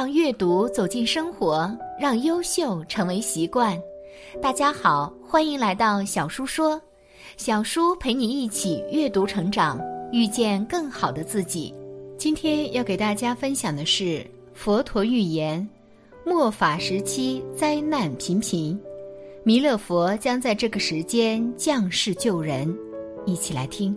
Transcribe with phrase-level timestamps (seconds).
[0.00, 1.70] 让阅读走进生活，
[2.00, 3.78] 让优秀成为习惯。
[4.40, 6.80] 大家好，欢迎来到小叔说，
[7.36, 9.78] 小叔陪你一起阅读成长，
[10.10, 11.74] 遇见更好的自己。
[12.16, 15.68] 今天要给大家分享的是佛陀预言：
[16.24, 18.80] 末法时期灾难频频，
[19.44, 22.74] 弥勒佛将在这个时间降世救人。
[23.26, 23.94] 一起来听。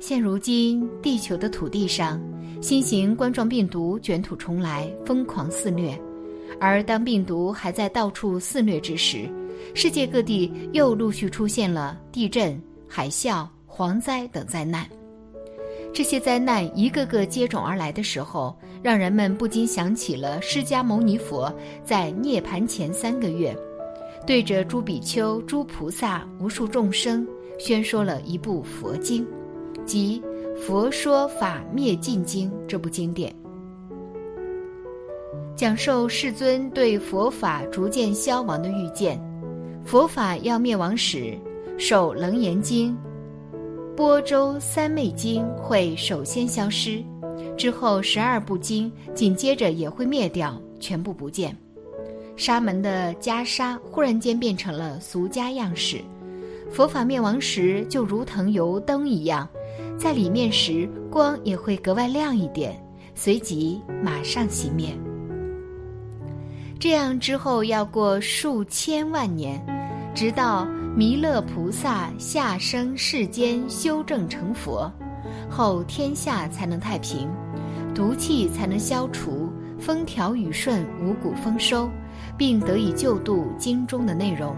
[0.00, 2.20] 现如今，地球的土地上，
[2.60, 5.98] 新型冠状病毒卷土重来，疯狂肆虐。
[6.60, 9.28] 而当病毒还在到处肆虐之时，
[9.74, 14.86] 世界各地又陆续出现了地震、海啸、蝗灾等灾难。
[15.92, 23.56] 这些灾难一个个接踵而来的时候，让人们不禁想起了释迦牟尼佛在涅盘前三个月，
[24.26, 27.26] 对着诸比丘、诸菩萨、无数众生。
[27.58, 29.26] 宣说了一部佛经，
[29.84, 30.20] 即
[30.60, 33.34] 《佛说法灭尽经》这部经典，
[35.56, 39.18] 讲授世尊对佛法逐渐消亡的预见。
[39.86, 41.34] 佛法要灭亡时，
[41.78, 42.92] 受《楞严经》
[43.96, 47.02] 《波州三昧经》会首先消失，
[47.56, 51.56] 之后十二部经紧接着也会灭掉，全部不见。
[52.36, 56.02] 沙门的袈裟忽然间变成了俗家样式。
[56.70, 59.48] 佛法灭亡时，就如同油灯一样，
[59.98, 62.74] 在里面时光也会格外亮一点，
[63.14, 64.96] 随即马上熄灭。
[66.78, 69.62] 这样之后要过数千万年，
[70.14, 70.66] 直到
[70.96, 74.90] 弥勒菩萨下生世间修正成佛，
[75.50, 77.28] 后天下才能太平，
[77.94, 81.90] 毒气才能消除，风调雨顺，五谷丰收，
[82.38, 84.56] 并得以救度经中的内容。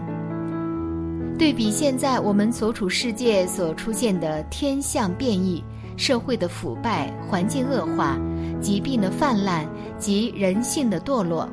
[1.37, 5.61] 对比现在我们所处世界所出现的天象变异、
[5.97, 8.17] 社会的腐败、环境恶化、
[8.61, 9.67] 疾病的泛滥
[9.97, 11.49] 及人性的堕落，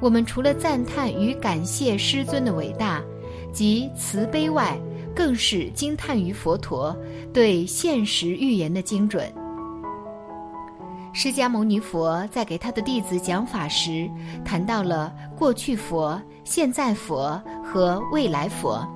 [0.00, 3.00] 我们除了赞叹与感谢师尊的伟大
[3.52, 4.76] 及慈悲外，
[5.14, 6.94] 更是惊叹于佛陀
[7.32, 9.32] 对现实预言的精准。
[11.14, 14.10] 释迦牟尼佛在给他的弟子讲法时，
[14.44, 18.86] 谈到了过去佛、现在佛和未来佛。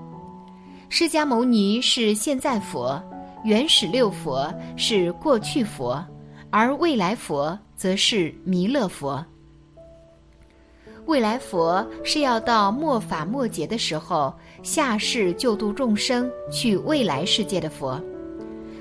[0.89, 3.03] 释迦牟尼是现在佛，
[3.45, 6.05] 原始六佛是过去佛，
[6.51, 9.25] 而未来佛则是弥勒佛。
[11.07, 18.01] 未来佛是要到末法末劫的时候下世救度众生去未来世界的佛。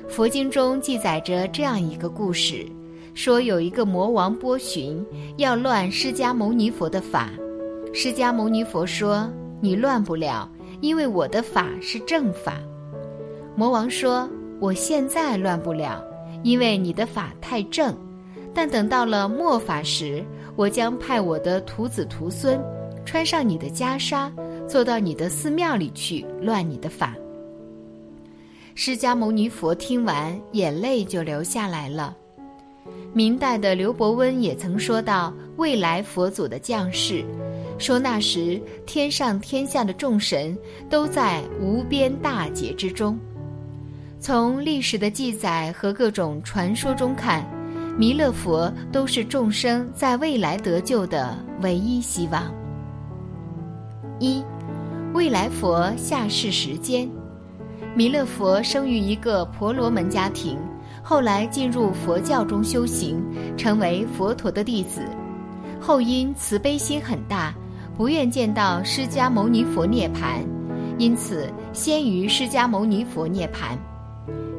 [0.08, 2.68] 佛经中记载着这样一个故事，
[3.16, 5.04] 说有一个魔王波旬
[5.38, 7.32] 要乱释迦牟尼佛的法，
[7.92, 9.28] 释迦牟尼佛说
[9.60, 10.48] ：“你乱不了。”
[10.82, 12.60] 因为我的法是正法，
[13.56, 16.04] 魔王说：“我现在乱不了，
[16.44, 17.96] 因为你的法太正。
[18.54, 20.24] 但等到了末法时，
[20.56, 22.60] 我将派我的徒子徒孙，
[23.06, 24.32] 穿上你的袈裟，
[24.68, 27.16] 坐到你的寺庙里去乱你的法。”
[28.76, 32.16] 释迦牟尼佛听完，眼泪就流下来了。
[33.14, 37.24] 明代的刘伯温也曾说到未来佛祖的降世。
[37.78, 40.58] 说那时天上天下的众神
[40.90, 43.20] 都在无边大劫之中。
[44.20, 47.46] 从历史的记载和各种传说中看，
[47.98, 52.52] 弥勒佛都是众生在未来得救的唯一希望。
[54.20, 54.44] 一，
[55.14, 57.08] 未来佛下世时间，
[57.94, 60.58] 弥勒佛生于一个婆罗门家庭，
[61.04, 63.22] 后来进入佛教中修行，
[63.58, 65.02] 成为佛陀的弟子，
[65.80, 67.54] 后因慈悲心很大。
[67.98, 70.46] 不愿见到释迦牟尼佛涅盘，
[70.98, 73.78] 因此先于释迦牟尼佛涅盘。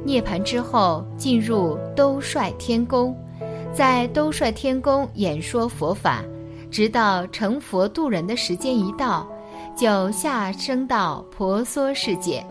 [0.04, 3.14] 涅盘之后，进入兜率天宫，
[3.74, 6.22] 在兜率天宫演说佛法，
[6.70, 9.28] 直到成佛度人的时间一到，
[9.76, 12.44] 就下生到婆娑世界。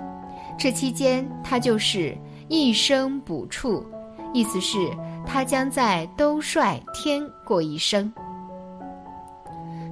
[0.57, 2.15] 这期间，他就是
[2.47, 3.83] 一生补处，
[4.33, 4.89] 意思是，
[5.25, 8.13] 他将在兜率天过一生。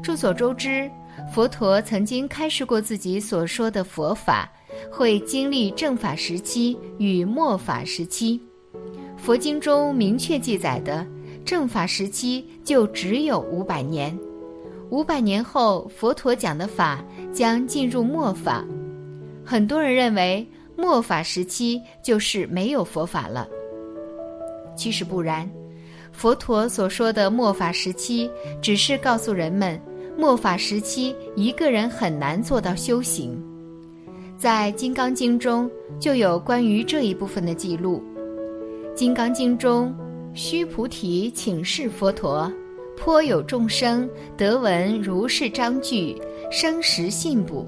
[0.04, 0.92] 众所周知，
[1.34, 4.52] 佛陀曾经开示过自己所说的佛法
[4.92, 8.40] 会经历正法时期与末法时期。
[9.16, 11.08] 佛经中明确记载的
[11.46, 14.16] 正法时期就只有五百年，
[14.90, 17.02] 五百年后佛陀讲的法
[17.34, 18.62] 将进入末法。
[19.46, 20.46] 很多人认为
[20.76, 23.48] 末法时期就是没有佛法了，
[24.76, 25.50] 其实不然。
[26.12, 28.30] 佛陀所说的末法时期，
[28.62, 29.82] 只是告诉人们。
[30.18, 33.42] 末法时期，一个人很难做到修行。
[34.38, 35.70] 在《金刚经》中
[36.00, 38.04] 就有关于这一部分的记录。
[38.94, 39.94] 《金刚经》中，
[40.34, 42.52] 须菩提请示佛陀
[42.98, 44.08] ：“颇有众生
[44.38, 46.16] 得闻如是章句，
[46.52, 47.66] 生实信卜。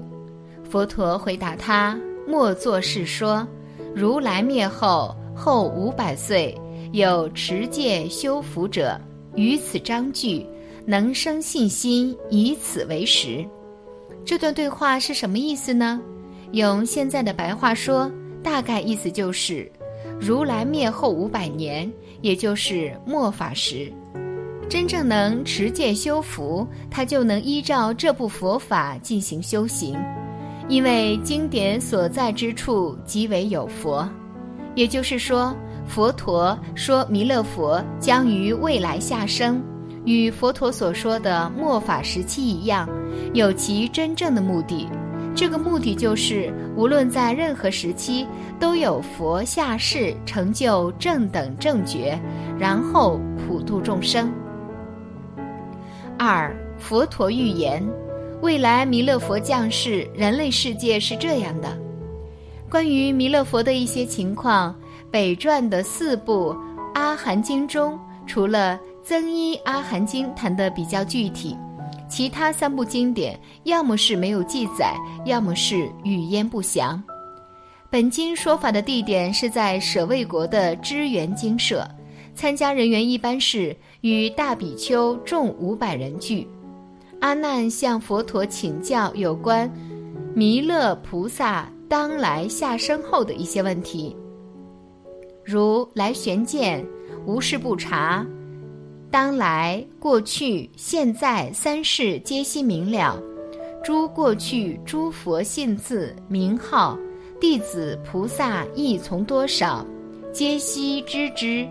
[0.62, 3.46] 佛陀回答他：莫作是说。
[3.94, 6.54] 如来灭后后五百岁，
[6.92, 9.00] 有持戒修福者，
[9.36, 10.46] 于此章句，
[10.86, 13.44] 能生信心，以此为实。
[14.24, 16.00] 这段对话是什么意思呢？
[16.52, 18.10] 用现在的白话说，
[18.42, 19.70] 大概意思就是，
[20.20, 21.90] 如来灭后五百年，
[22.20, 23.92] 也就是末法时，
[24.68, 29.98] 真正能持戒修福，他就能依照这部佛法进行修行。
[30.68, 34.08] 因为经典所在之处即为有佛，
[34.76, 35.52] 也就是说，
[35.86, 39.62] 佛陀说弥勒佛将于未来下生，
[40.06, 42.88] 与佛陀所说的末法时期一样，
[43.34, 44.88] 有其真正的目的。
[45.34, 48.26] 这个目的就是，无论在任何时期，
[48.58, 52.18] 都有佛下世成就正等正觉，
[52.58, 54.32] 然后普度众生。
[56.18, 57.86] 二，佛陀预言。
[58.42, 61.76] 未来弥勒佛降世，人类世界是这样的。
[62.70, 64.74] 关于弥勒佛的一些情况，
[65.10, 66.52] 北传的四部
[66.94, 71.56] 《阿含经》中，除了增一阿含经谈得比较具体，
[72.08, 77.00] 其他三部经典要么是没有记载，要么是语焉不详。
[77.88, 81.88] 本经说法的地点是在舍卫国的支援精舍，
[82.34, 86.48] 参加人员一般是与大比丘众五百人聚。
[87.20, 89.70] 阿难向佛陀请教有关
[90.34, 94.16] 弥勒菩萨当来下生后的一些问题，
[95.44, 96.84] 如来玄见、
[97.24, 98.26] 无事不察、
[99.16, 103.18] 当来、过去、现在三世皆悉明了，
[103.82, 106.98] 诸过去诸佛信字名号，
[107.40, 109.82] 弟子菩萨亦从多少，
[110.34, 111.66] 皆悉知之，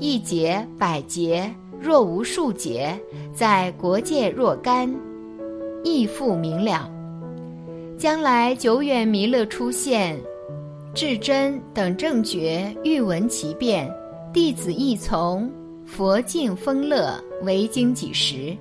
[0.00, 1.48] 一劫百劫。
[1.80, 2.98] 若无数劫，
[3.32, 4.92] 在国界若干，
[5.84, 6.90] 亦复明了。
[7.96, 10.20] 将来久远弥勒出现，
[10.92, 13.88] 至真等正觉欲闻其变，
[14.32, 15.48] 弟子亦从
[15.88, 18.54] 佛境丰乐，为经几时？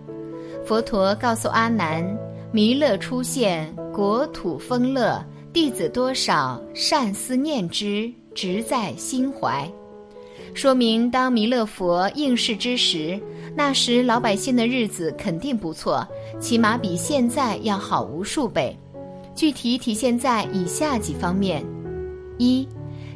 [0.65, 2.01] 佛陀告诉阿难：
[2.53, 9.69] 弥勒出现，国土丰乐，弟子多少，善思念之，直在心怀。
[10.53, 13.19] 说明当弥勒佛应世之时，
[13.53, 16.07] 那时老百姓的日子肯定不错，
[16.39, 18.75] 起码比现在要好无数倍。
[19.35, 21.63] 具体体现在以下几方面：
[22.39, 22.68] 一，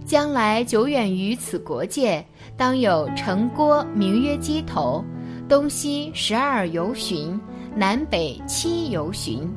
[0.05, 2.23] 将来久远于此国界，
[2.57, 5.03] 当有城郭，名曰鸡头，
[5.47, 7.39] 东西十二游巡，
[7.75, 9.49] 南北七游巡。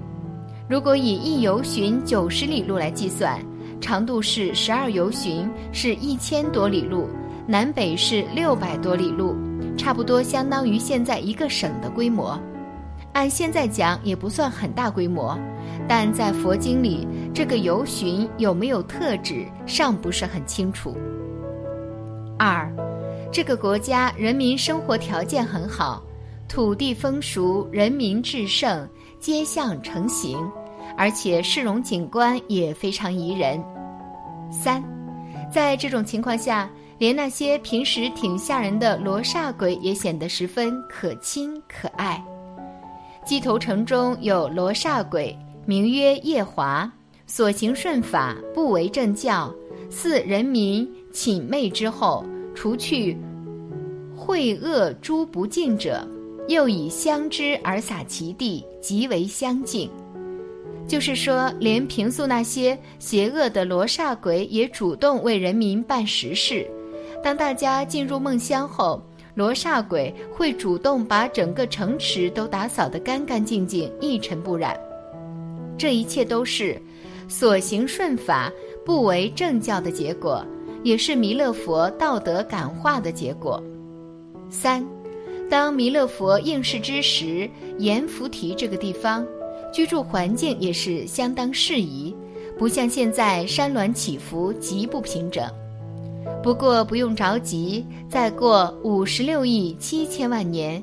[0.68, 3.38] 如果以一游巡九十里路来计算，
[3.80, 7.08] 长度是十二游巡，是一千多里路。
[7.46, 9.34] 南北是六百多里路，
[9.76, 12.40] 差不多相当于现在一个省的规模。
[13.14, 15.38] 按现在讲也不算很大规模，
[15.88, 20.94] 但在佛经里，这个游巡有没有特指尚不是很清楚。
[22.38, 22.70] 二，
[23.32, 26.02] 这个国家人民生活条件很好，
[26.48, 28.86] 土地丰熟，人民至盛，
[29.18, 30.36] 街巷成行，
[30.96, 33.62] 而且市容景观也非常宜人。
[34.50, 34.82] 三，
[35.50, 36.68] 在这种情况下。
[36.96, 42.24] 连那些平时挺吓人的罗刹鬼也显得十分可亲可爱。
[43.24, 46.90] 鸡头城中有罗刹鬼，名曰夜华，
[47.26, 49.52] 所行顺法，不为正教。
[49.88, 52.22] 四人民寝寐之后，
[52.54, 53.16] 除去
[54.14, 56.06] 秽恶诸不净者，
[56.48, 59.88] 又以香脂而洒其地，极为香净。
[60.86, 66.70] 就是说，连平素那些邪恶的罗刹鬼也主动为人民办实事。
[67.22, 69.02] 当大家进入梦乡后，
[69.34, 74.78] 罗刹鬼会主动把整个城池都打扫得干干净净、一尘不染。
[75.76, 76.80] 这一切都是
[77.28, 78.52] 所行顺法、
[78.84, 80.46] 不为正教的结果，
[80.84, 83.60] 也是弥勒佛道德感化的结果。
[84.48, 84.86] 三，
[85.50, 89.26] 当弥勒佛应世之时，阎浮提这个地方
[89.72, 92.14] 居住环境也是相当适宜，
[92.56, 95.44] 不像现在山峦起伏、极不平整。
[96.44, 100.80] 不过不用着急，再过五十六亿七千万年，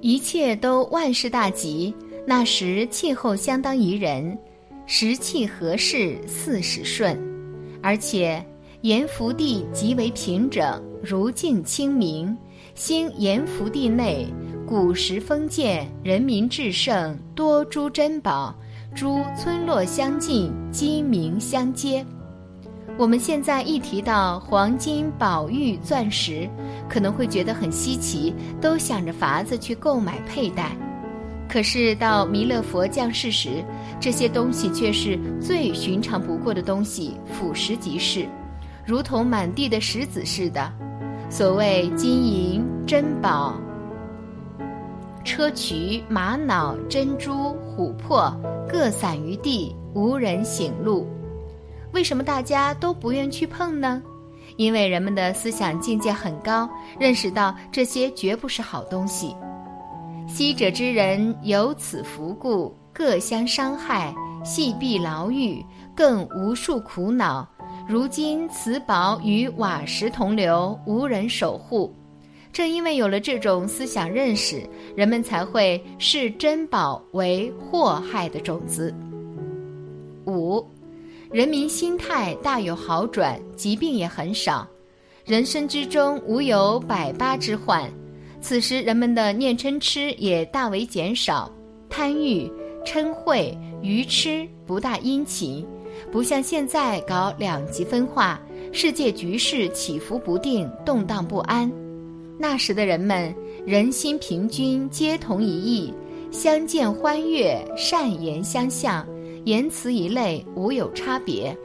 [0.00, 1.92] 一切都万事大吉。
[2.24, 4.38] 那时气候相当宜人，
[4.86, 7.18] 时气合适，四时顺，
[7.82, 8.40] 而且
[8.82, 12.34] 阎浮地极为平整，如镜清明。
[12.76, 14.24] 兴阎浮地内，
[14.64, 18.54] 古时封建，人民至盛，多诸珍宝，
[18.94, 22.06] 诸村落相近，鸡鸣相接。
[22.98, 26.48] 我们现在一提到黄金、宝玉、钻石，
[26.88, 30.70] 可能会觉得很稀奇，都想着法子去购买佩戴。
[31.48, 33.64] 可是到弥勒佛降世时，
[33.98, 38.26] 这些东西却是最寻常不过的东西，俯拾即是，
[38.86, 40.72] 如同满地的石子似的。
[41.28, 43.54] 所谓金银珍宝、
[45.24, 48.30] 砗磲、玛瑙、珍珠、琥珀，
[48.68, 51.06] 各散于地，无人醒路。
[51.92, 54.02] 为什么大家都不愿去碰呢？
[54.56, 56.68] 因为人们的思想境界很高，
[56.98, 59.34] 认识到这些绝不是好东西。
[60.28, 67.48] 昔者之人有此福故，各相伤害，系必牢狱，更无数苦恼。
[67.88, 71.94] 如今此宝与瓦石同流，无人守护。
[72.52, 74.62] 正因为有了这种思想认识，
[74.94, 78.94] 人们才会视珍宝为祸害的种子。
[80.26, 80.64] 五。
[81.32, 84.68] 人民心态大有好转，疾病也很少，
[85.24, 87.90] 人生之中无有百八之患。
[88.42, 91.50] 此时人们的念嗔痴也大为减少，
[91.88, 92.52] 贪欲、
[92.84, 95.66] 嗔恚、愚痴不大殷勤，
[96.12, 98.38] 不像现在搞两极分化，
[98.70, 101.72] 世界局势起伏不定，动荡不安。
[102.38, 103.34] 那时的人们
[103.64, 105.94] 人心平均，皆同一意，
[106.30, 109.06] 相见欢悦，善言相向。
[109.44, 111.56] 言辞一类无有差别，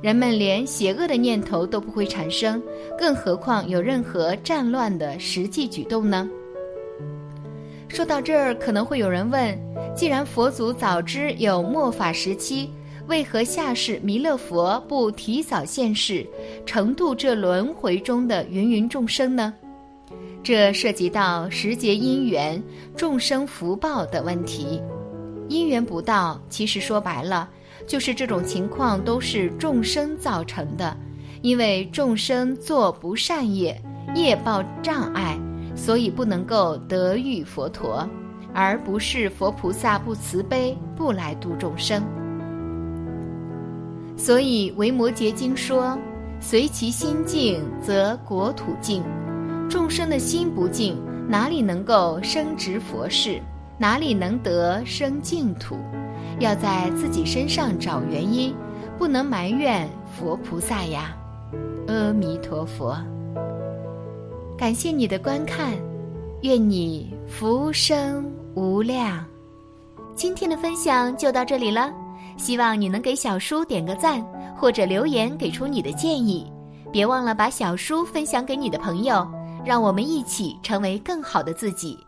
[0.00, 2.62] 人们连邪恶的念头都不会产生，
[2.98, 6.28] 更何况有任何战乱的实际举动呢？
[7.88, 9.58] 说到这儿，可能会有人问：
[9.94, 12.70] 既然佛祖早知有末法时期，
[13.08, 16.26] 为何下世弥勒佛不提早现世，
[16.64, 19.54] 成度这轮回中的芸芸众生呢？
[20.42, 22.62] 这涉及到时节因缘、
[22.96, 24.80] 众生福报的问题。
[25.48, 27.48] 因缘不到，其实说白了，
[27.86, 30.96] 就是这种情况都是众生造成的，
[31.42, 33.80] 因为众生做不善业，
[34.14, 35.38] 业报障碍，
[35.74, 38.08] 所以不能够得遇佛陀，
[38.52, 42.02] 而不是佛菩萨不慈悲，不来度众生。
[44.16, 45.98] 所以《维摩诘经》说
[46.40, 49.02] ：“随其心静，则国土静。”
[49.68, 50.96] 众生的心不静，
[51.28, 53.40] 哪里能够升值佛事？
[53.78, 55.76] 哪里能得生净土？
[56.38, 58.54] 要在自己身上找原因，
[58.98, 61.16] 不能埋怨佛菩萨呀。
[61.88, 62.96] 阿弥陀佛。
[64.56, 65.72] 感谢你的观看，
[66.42, 69.24] 愿你福生无量。
[70.14, 71.92] 今天的分享就到这里了，
[72.36, 74.22] 希望你能给小叔点个赞，
[74.56, 76.50] 或者留言给出你的建议。
[76.90, 79.26] 别忘了把小叔分享给你的朋友，
[79.64, 81.98] 让我们一起成为更好的自己。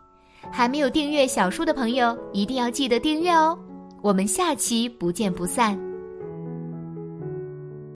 [0.50, 3.58] 还没有订阅小书的朋友，一定要记得订阅哦！
[4.02, 5.87] 我们下期不见不散。